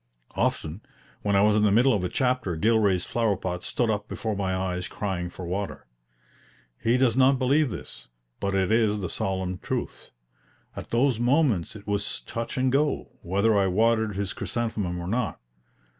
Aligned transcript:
Often 0.35 0.81
when 1.21 1.35
I 1.35 1.41
was 1.43 1.55
in 1.55 1.61
the 1.61 1.71
middle 1.71 1.93
of 1.93 2.03
a 2.03 2.09
chapter 2.09 2.55
Gilray's 2.57 3.05
flower 3.05 3.37
pot 3.37 3.63
stood 3.63 3.91
up 3.91 4.07
before 4.07 4.35
my 4.35 4.55
eyes 4.55 4.87
crying 4.87 5.29
for 5.29 5.45
water. 5.45 5.85
He 6.81 6.97
does 6.97 7.15
not 7.15 7.37
believe 7.37 7.69
this, 7.69 8.07
but 8.39 8.55
it 8.55 8.71
is 8.71 9.01
the 9.01 9.11
solemn 9.11 9.59
truth. 9.59 10.09
At 10.75 10.89
those 10.89 11.19
moments 11.19 11.75
it 11.75 11.85
was 11.85 12.21
touch 12.21 12.57
and 12.57 12.71
go, 12.71 13.09
whether 13.21 13.55
I 13.55 13.67
watered 13.67 14.15
his 14.15 14.33
chrysanthemum 14.33 14.97
or 14.99 15.07
not. 15.07 15.39